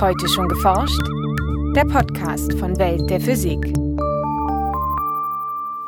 [0.00, 1.00] Heute schon geforscht?
[1.76, 3.72] Der Podcast von Welt der Physik.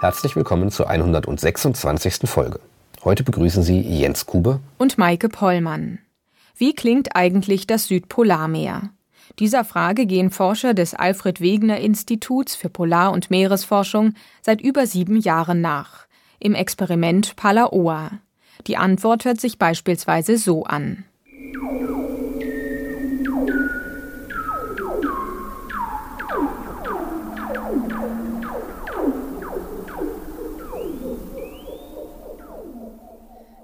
[0.01, 2.29] Herzlich willkommen zur 126.
[2.29, 2.61] Folge.
[3.05, 5.99] Heute begrüßen Sie Jens Kube und Maike Pollmann.
[6.57, 8.91] Wie klingt eigentlich das Südpolarmeer?
[9.41, 15.17] Dieser Frage gehen Forscher des Alfred Wegener Instituts für Polar- und Meeresforschung seit über sieben
[15.17, 16.07] Jahren nach.
[16.39, 18.13] Im Experiment Palaoa.
[18.67, 21.05] Die Antwort hört sich beispielsweise so an.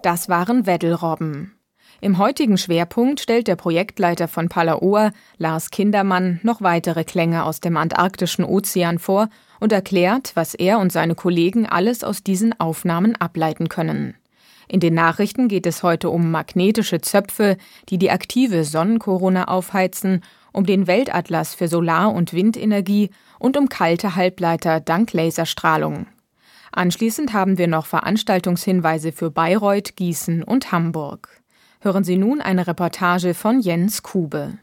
[0.02, 1.52] Das waren Weddelrobben.
[2.01, 7.77] Im heutigen Schwerpunkt stellt der Projektleiter von Palaoa, Lars Kindermann, noch weitere Klänge aus dem
[7.77, 9.28] Antarktischen Ozean vor
[9.61, 14.16] und erklärt, was er und seine Kollegen alles aus diesen Aufnahmen ableiten können.
[14.66, 17.56] In den Nachrichten geht es heute um magnetische Zöpfe,
[17.89, 24.16] die die aktive Sonnenkorona aufheizen, um den Weltatlas für Solar- und Windenergie und um kalte
[24.16, 26.06] Halbleiter dank Laserstrahlung.
[26.73, 31.28] Anschließend haben wir noch Veranstaltungshinweise für Bayreuth, Gießen und Hamburg.
[31.81, 34.55] Hören Sie nun eine Reportage von Jens Kube.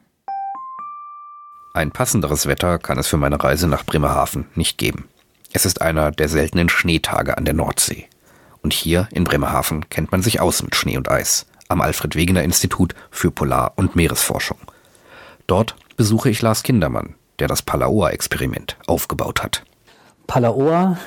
[1.75, 5.07] Ein passenderes Wetter kann es für meine Reise nach Bremerhaven nicht geben.
[5.53, 8.07] Es ist einer der seltenen Schneetage an der Nordsee.
[8.63, 12.41] Und hier in Bremerhaven kennt man sich aus mit Schnee und Eis am Alfred Wegener
[12.41, 14.57] Institut für Polar- und Meeresforschung.
[15.45, 19.63] Dort besuche ich Lars Kindermann, der das Palaoa-Experiment aufgebaut hat.
[20.25, 20.97] Palaoa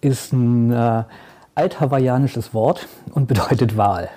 [0.00, 1.04] ist ein äh,
[1.54, 4.08] althawaiianisches Wort und bedeutet Wal.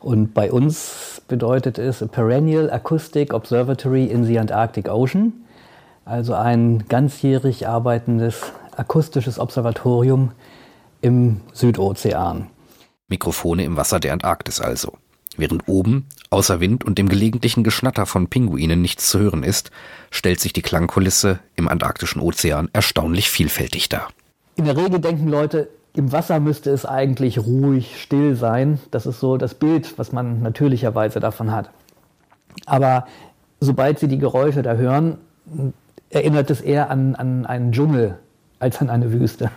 [0.00, 5.32] Und bei uns bedeutet es a Perennial Acoustic Observatory in the Antarctic Ocean,
[6.04, 10.32] also ein ganzjährig arbeitendes akustisches Observatorium
[11.00, 12.48] im Südozean.
[13.08, 14.92] Mikrofone im Wasser der Antarktis also.
[15.36, 19.70] Während oben, außer Wind und dem gelegentlichen Geschnatter von Pinguinen nichts zu hören ist,
[20.10, 24.08] stellt sich die Klangkulisse im Antarktischen Ozean erstaunlich vielfältig dar.
[24.56, 28.80] In der Regel denken Leute, im Wasser müsste es eigentlich ruhig, still sein.
[28.90, 31.70] Das ist so das Bild, was man natürlicherweise davon hat.
[32.66, 33.06] Aber
[33.60, 35.18] sobald Sie die Geräusche da hören,
[36.10, 38.18] erinnert es eher an, an einen Dschungel
[38.58, 39.50] als an eine Wüste.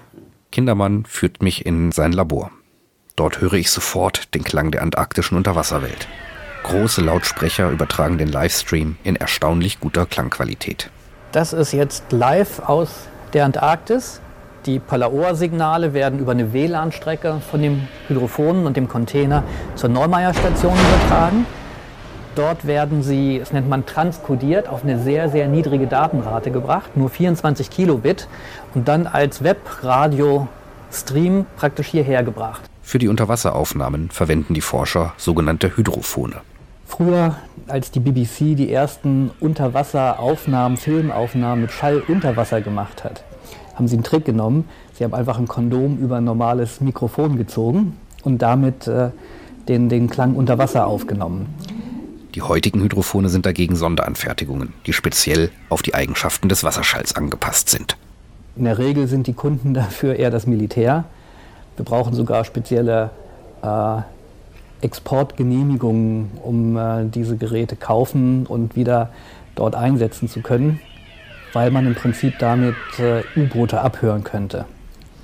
[0.51, 2.51] Kindermann führt mich in sein Labor.
[3.15, 6.07] Dort höre ich sofort den Klang der antarktischen Unterwasserwelt.
[6.63, 10.89] Große Lautsprecher übertragen den Livestream in erstaunlich guter Klangqualität.
[11.31, 14.21] Das ist jetzt live aus der Antarktis.
[14.67, 19.45] Die Palaoa-Signale werden über eine WLAN-Strecke von dem Hydrophonen und dem Container
[19.75, 21.45] zur Neumeier-Station übertragen.
[22.35, 27.09] Dort werden sie, das nennt man transkodiert, auf eine sehr, sehr niedrige Datenrate gebracht, nur
[27.09, 28.27] 24 Kilobit,
[28.75, 32.63] und dann als Webradio-Stream praktisch hierher gebracht.
[32.81, 36.35] Für die Unterwasseraufnahmen verwenden die Forscher sogenannte Hydrophone.
[36.85, 37.37] Früher,
[37.69, 43.23] als die BBC die ersten Unterwasseraufnahmen, Filmaufnahmen mit Schall unter Wasser gemacht hat,
[43.77, 44.65] haben sie einen Trick genommen.
[44.93, 49.11] Sie haben einfach ein Kondom über ein normales Mikrofon gezogen und damit äh,
[49.67, 51.53] den, den Klang unter Wasser aufgenommen.
[52.33, 57.97] Die heutigen Hydrophone sind dagegen Sonderanfertigungen, die speziell auf die Eigenschaften des Wasserschalls angepasst sind.
[58.55, 61.05] In der Regel sind die Kunden dafür eher das Militär.
[61.75, 63.11] Wir brauchen sogar spezielle
[63.61, 64.01] äh,
[64.81, 69.11] Exportgenehmigungen, um äh, diese Geräte kaufen und wieder
[69.55, 70.79] dort einsetzen zu können
[71.53, 74.65] weil man im Prinzip damit äh, U-Boote abhören könnte.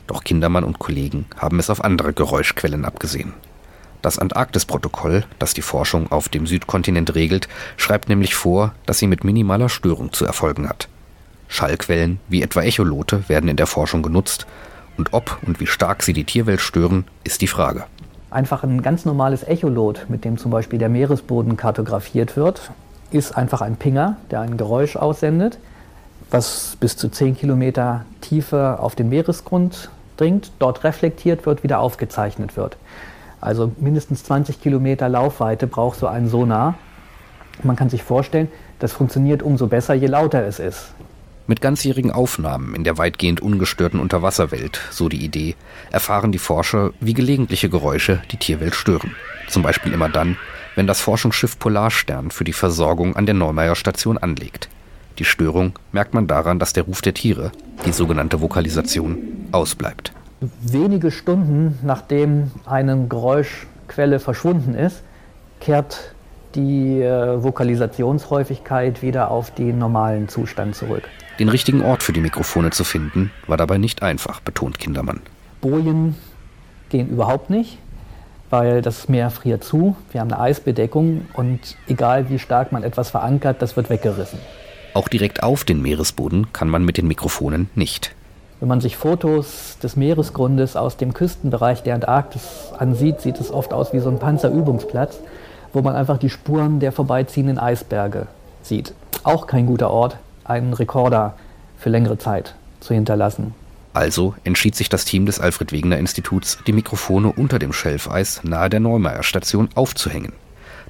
[0.08, 3.34] Doch Kindermann und Kollegen haben es auf andere Geräuschquellen abgesehen.
[4.02, 7.48] Das Antarktis-Protokoll, das die Forschung auf dem Südkontinent regelt,
[7.78, 10.90] schreibt nämlich vor, dass sie mit minimaler Störung zu erfolgen hat.
[11.48, 14.46] Schallquellen wie etwa Echolote werden in der Forschung genutzt,
[14.98, 17.86] und ob und wie stark sie die Tierwelt stören, ist die Frage.
[18.30, 22.72] Einfach ein ganz normales Echolot, mit dem zum Beispiel der Meeresboden kartografiert wird,
[23.10, 25.60] ist einfach ein Pinger, der ein Geräusch aussendet
[26.34, 32.58] was bis zu 10 Kilometer Tiefe auf den Meeresgrund dringt, dort reflektiert wird, wieder aufgezeichnet
[32.58, 32.76] wird.
[33.40, 36.76] Also mindestens 20 Kilometer Laufweite braucht so ein Sonar.
[37.62, 38.48] Man kann sich vorstellen,
[38.80, 40.94] das funktioniert umso besser, je lauter es ist.
[41.46, 45.56] Mit ganzjährigen Aufnahmen in der weitgehend ungestörten Unterwasserwelt, so die Idee,
[45.92, 49.16] erfahren die Forscher, wie gelegentliche Geräusche die Tierwelt stören.
[49.50, 50.38] Zum Beispiel immer dann,
[50.76, 54.70] wenn das Forschungsschiff Polarstern für die Versorgung an der Neumeier Station anlegt.
[55.20, 57.52] Die Störung merkt man daran, dass der Ruf der Tiere,
[57.86, 59.18] die sogenannte Vokalisation,
[59.52, 60.12] ausbleibt.
[60.62, 65.04] Wenige Stunden nachdem eine Geräuschquelle verschwunden ist,
[65.60, 66.14] kehrt
[66.56, 71.04] die äh, Vokalisationshäufigkeit wieder auf den normalen Zustand zurück.
[71.40, 75.22] Den richtigen Ort für die Mikrofone zu finden, war dabei nicht einfach, betont Kindermann.
[75.62, 76.16] Bojen
[76.90, 77.78] gehen überhaupt nicht,
[78.50, 79.96] weil das Meer friert zu.
[80.12, 84.40] Wir haben eine Eisbedeckung und egal wie stark man etwas verankert, das wird weggerissen.
[84.94, 88.14] Auch direkt auf den Meeresboden kann man mit den Mikrofonen nicht.
[88.60, 93.74] Wenn man sich Fotos des Meeresgrundes aus dem Küstenbereich der Antarktis ansieht, sieht es oft
[93.74, 95.20] aus wie so ein Panzerübungsplatz,
[95.74, 98.28] wo man einfach die Spuren der vorbeiziehenden Eisberge
[98.62, 98.94] sieht.
[99.24, 101.36] Auch kein guter Ort, einen Rekorder
[101.78, 103.54] für längere Zeit zu hinterlassen.
[103.94, 108.70] Also entschied sich das Team des Alfred Wegener Instituts, die Mikrofone unter dem Schelfeis nahe
[108.70, 110.34] der Neumeier Station aufzuhängen.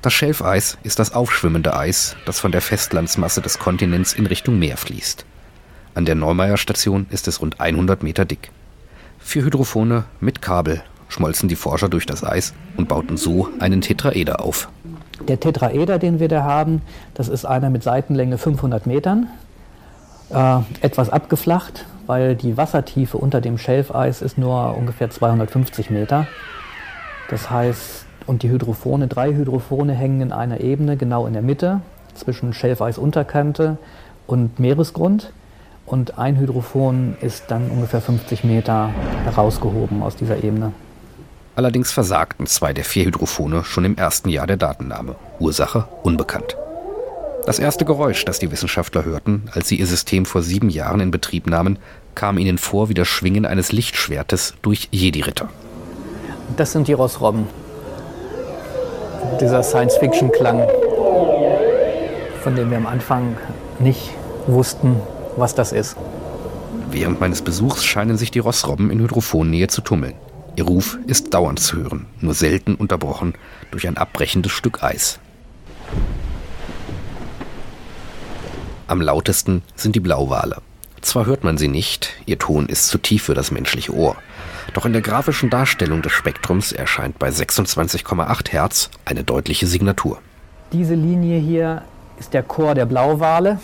[0.04, 4.76] Das Schelfeis ist das aufschwimmende Eis, das von der Festlandsmasse des Kontinents in Richtung Meer
[4.76, 5.26] fließt.
[5.96, 8.52] An der Neumeier Station ist es rund 100 Meter dick.
[9.20, 14.42] Vier Hydrophone mit Kabel schmolzen die Forscher durch das Eis und bauten so einen Tetraeder
[14.42, 14.68] auf.
[15.26, 16.82] Der Tetraeder, den wir da haben,
[17.14, 19.30] das ist einer mit Seitenlänge 500 Metern,
[20.32, 26.28] äh, etwas abgeflacht, weil die Wassertiefe unter dem Schelfeis ist nur ungefähr 250 Meter.
[27.30, 31.82] Das heißt, und die Hydrophone, drei Hydrophone hängen in einer Ebene genau in der Mitte
[32.14, 33.78] zwischen Schelfeisunterkante
[34.28, 35.32] und Meeresgrund
[35.86, 38.90] und ein Hydrophon ist dann ungefähr 50 Meter
[39.26, 40.72] herausgehoben aus dieser Ebene.
[41.56, 45.16] Allerdings versagten zwei der vier Hydrophone schon im ersten Jahr der Datennahme.
[45.40, 46.58] Ursache unbekannt.
[47.46, 51.12] Das erste Geräusch, das die Wissenschaftler hörten, als sie ihr System vor sieben Jahren in
[51.12, 51.78] Betrieb nahmen,
[52.16, 55.50] kam ihnen vor wie das Schwingen eines Lichtschwertes durch Jedi-Ritter.
[56.56, 57.48] Das sind die Rossrobben.
[59.40, 60.68] Dieser Science-Fiction-Klang,
[62.42, 63.38] von dem wir am Anfang
[63.80, 64.12] nicht
[64.48, 65.00] wussten,
[65.38, 65.96] was das ist.
[66.92, 70.14] Während meines Besuchs scheinen sich die Rossrobben in Hydrophonnähe zu tummeln.
[70.56, 73.34] Ihr Ruf ist dauernd zu hören, nur selten unterbrochen
[73.72, 75.20] durch ein abbrechendes Stück Eis.
[78.88, 80.58] Am lautesten sind die Blauwale.
[81.04, 84.16] Zwar hört man sie nicht, ihr Ton ist zu tief für das menschliche Ohr,
[84.74, 90.20] doch in der grafischen Darstellung des Spektrums erscheint bei 26,8 Hertz eine deutliche Signatur.
[90.72, 91.82] Diese Linie hier
[92.20, 93.60] ist der Chor der Blauwale.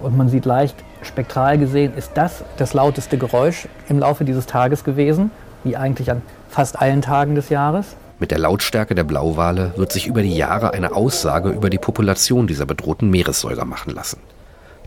[0.00, 4.82] Und man sieht leicht, spektral gesehen ist das das lauteste Geräusch im Laufe dieses Tages
[4.82, 5.30] gewesen,
[5.62, 7.96] wie eigentlich an fast allen Tagen des Jahres.
[8.18, 12.46] Mit der Lautstärke der Blauwale wird sich über die Jahre eine Aussage über die Population
[12.46, 14.20] dieser bedrohten Meeressäuger machen lassen.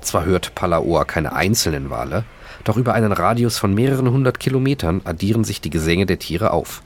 [0.01, 2.23] Zwar hört Palaoa keine einzelnen Wale,
[2.63, 6.81] doch über einen Radius von mehreren hundert Kilometern addieren sich die Gesänge der Tiere auf.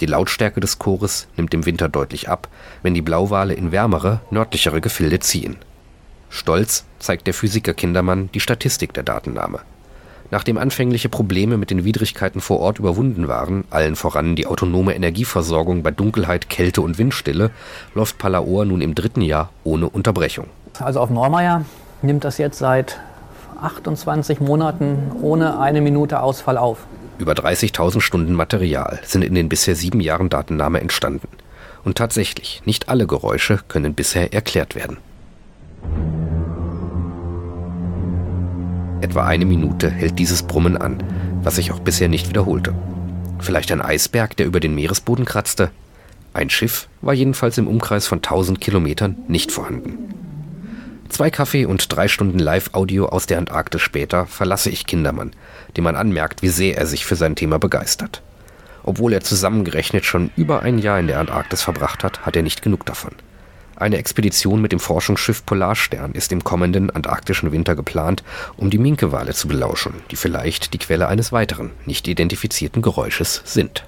[0.00, 2.48] Die Lautstärke des Chores nimmt im Winter deutlich ab,
[2.82, 5.56] wenn die Blauwale in wärmere, nördlichere Gefilde ziehen.
[6.30, 9.60] Stolz zeigt der Physiker Kindermann die Statistik der Datennahme.
[10.30, 15.84] Nachdem anfängliche Probleme mit den Widrigkeiten vor Ort überwunden waren, allen voran die autonome Energieversorgung
[15.84, 17.50] bei Dunkelheit, Kälte und Windstille,
[17.94, 20.46] läuft Palaoa nun im dritten Jahr ohne Unterbrechung.
[20.80, 21.64] Also auf Neumeier
[22.04, 23.00] nimmt das jetzt seit
[23.60, 26.86] 28 Monaten ohne eine Minute Ausfall auf.
[27.18, 31.28] Über 30.000 Stunden Material sind in den bisher sieben Jahren Datennahme entstanden.
[31.84, 34.98] Und tatsächlich, nicht alle Geräusche können bisher erklärt werden.
[39.00, 41.02] Etwa eine Minute hält dieses Brummen an,
[41.42, 42.74] was sich auch bisher nicht wiederholte.
[43.38, 45.70] Vielleicht ein Eisberg, der über den Meeresboden kratzte?
[46.32, 50.23] Ein Schiff war jedenfalls im Umkreis von 1000 Kilometern nicht vorhanden.
[51.08, 55.32] Zwei Kaffee und drei Stunden Live-Audio aus der Antarktis später verlasse ich Kindermann,
[55.76, 58.22] dem man anmerkt, wie sehr er sich für sein Thema begeistert.
[58.82, 62.62] Obwohl er zusammengerechnet schon über ein Jahr in der Antarktis verbracht hat, hat er nicht
[62.62, 63.12] genug davon.
[63.76, 68.22] Eine Expedition mit dem Forschungsschiff Polarstern ist im kommenden antarktischen Winter geplant,
[68.56, 73.84] um die Minkewale zu belauschen, die vielleicht die Quelle eines weiteren, nicht identifizierten Geräusches sind.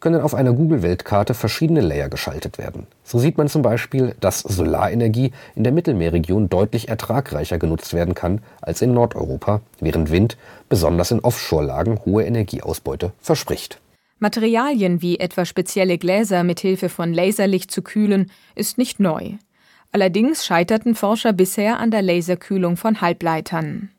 [0.00, 2.86] können auf einer Google-Weltkarte verschiedene Layer geschaltet werden.
[3.04, 8.40] So sieht man zum Beispiel, dass Solarenergie in der Mittelmeerregion deutlich ertragreicher genutzt werden kann
[8.60, 10.36] als in Nordeuropa, während Wind,
[10.68, 13.78] besonders in Offshore-Lagen, hohe Energieausbeute verspricht.
[14.18, 19.32] Materialien wie etwa spezielle Gläser mit Hilfe von Laserlicht zu kühlen, ist nicht neu.
[19.92, 23.90] Allerdings scheiterten Forscher bisher an der Laserkühlung von Halbleitern.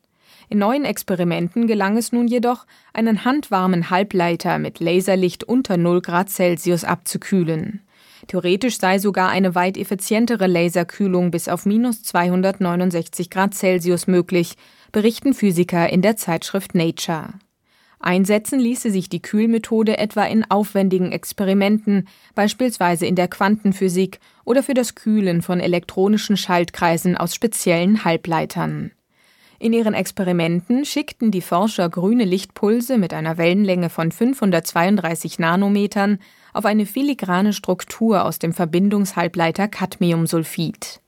[0.51, 6.29] In neuen Experimenten gelang es nun jedoch, einen handwarmen Halbleiter mit Laserlicht unter 0 Grad
[6.29, 7.79] Celsius abzukühlen.
[8.27, 14.55] Theoretisch sei sogar eine weit effizientere Laserkühlung bis auf minus 269 Grad Celsius möglich,
[14.91, 17.29] berichten Physiker in der Zeitschrift Nature.
[18.01, 24.74] Einsetzen ließe sich die Kühlmethode etwa in aufwendigen Experimenten, beispielsweise in der Quantenphysik oder für
[24.74, 28.91] das Kühlen von elektronischen Schaltkreisen aus speziellen Halbleitern.
[29.62, 36.18] In ihren Experimenten schickten die Forscher grüne Lichtpulse mit einer Wellenlänge von 532 Nanometern
[36.51, 41.00] auf eine filigrane Struktur aus dem Verbindungshalbleiter Cadmiumsulfid.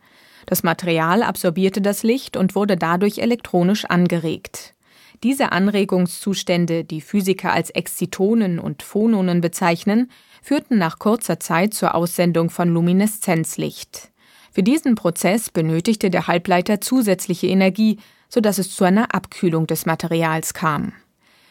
[0.45, 4.75] Das Material absorbierte das Licht und wurde dadurch elektronisch angeregt.
[5.23, 10.11] Diese Anregungszustände, die Physiker als Exzitonen und Phononen bezeichnen,
[10.43, 14.11] führten nach kurzer Zeit zur Aussendung von Lumineszenzlicht.
[14.51, 17.97] Für diesen Prozess benötigte der Halbleiter zusätzliche Energie,
[18.33, 20.93] sodass es zu einer Abkühlung des Materials kam.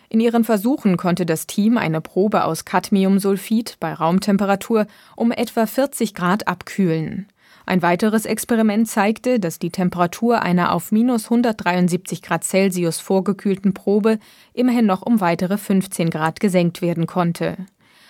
[0.08, 6.12] In ihren Versuchen konnte das Team eine Probe aus Cadmiumsulfid bei Raumtemperatur um etwa 40
[6.12, 7.28] Grad abkühlen.
[7.66, 14.18] Ein weiteres Experiment zeigte, dass die Temperatur einer auf minus 173 Grad Celsius vorgekühlten Probe
[14.52, 17.58] immerhin noch um weitere 15 Grad gesenkt werden konnte.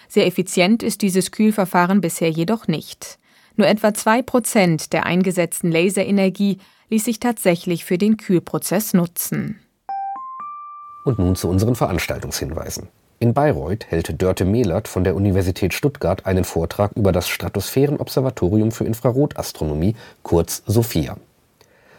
[0.08, 3.18] Sehr effizient ist dieses Kühlverfahren bisher jedoch nicht.
[3.56, 9.60] Nur etwa zwei Prozent der eingesetzten Laserenergie ließ sich tatsächlich für den Kühlprozess nutzen.
[11.04, 12.88] Und nun zu unseren Veranstaltungshinweisen.
[13.18, 18.84] In Bayreuth hält Dörte Mehlert von der Universität Stuttgart einen Vortrag über das Stratosphärenobservatorium für
[18.84, 21.16] Infrarotastronomie, kurz SOFIA.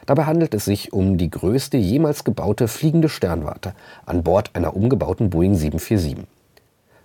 [0.05, 3.73] Dabei handelt es sich um die größte jemals gebaute fliegende Sternwarte
[4.05, 6.27] an Bord einer umgebauten Boeing 747.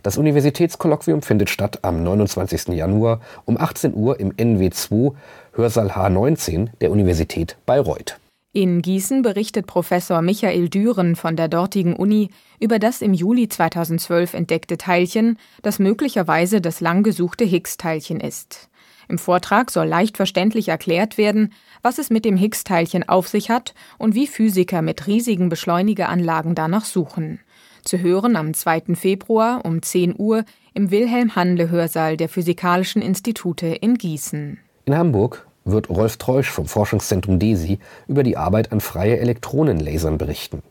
[0.02, 2.68] Das Universitätskolloquium findet statt am 29.
[2.68, 5.14] Januar um 18 Uhr im NW2
[5.52, 8.18] Hörsaal H19 der Universität Bayreuth.
[8.52, 14.34] In Gießen berichtet Professor Michael Düren von der dortigen Uni über das im Juli 2012
[14.34, 18.68] entdeckte Teilchen, das möglicherweise das lang gesuchte Higgs-Teilchen ist.
[19.08, 21.52] Im Vortrag soll leicht verständlich erklärt werden,
[21.82, 26.84] was es mit dem Higgs-Teilchen auf sich hat und wie Physiker mit riesigen Beschleunigeranlagen danach
[26.84, 27.40] suchen.
[27.85, 28.94] Zu hören am 2.
[28.94, 30.44] Februar um 10 Uhr
[30.75, 34.58] im Wilhelm-Handle-Hörsaal der Physikalischen Institute in Gießen.
[34.85, 40.62] In Hamburg wird Rolf Treusch vom Forschungszentrum DESI über die Arbeit an freie Elektronenlasern berichten.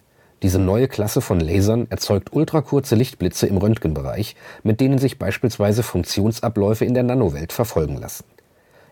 [0.44, 6.86] Diese neue Klasse von Lasern erzeugt ultrakurze Lichtblitze im Röntgenbereich, mit denen sich beispielsweise Funktionsabläufe
[6.86, 8.24] in der Nanowelt verfolgen lassen.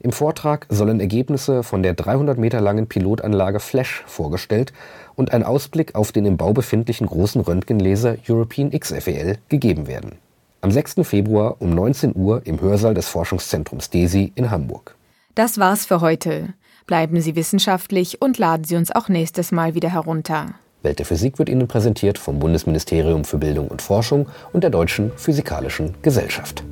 [0.05, 4.71] Im Vortrag sollen Ergebnisse von der 300 Meter langen Pilotanlage Flash vorgestellt
[5.15, 10.11] und ein Ausblick auf den im Bau befindlichen großen Röntgenlaser European XFEL gegeben werden.
[10.61, 10.97] Am 6.
[11.01, 14.95] Februar um 19 Uhr im Hörsaal des Forschungszentrums DESI in Hamburg.
[15.33, 16.53] Das war's für heute.
[16.85, 20.53] Bleiben Sie wissenschaftlich und laden Sie uns auch nächstes Mal wieder herunter.
[20.83, 25.11] Welt der Physik wird Ihnen präsentiert vom Bundesministerium für Bildung und Forschung und der Deutschen
[25.17, 26.63] Physikalischen Gesellschaft.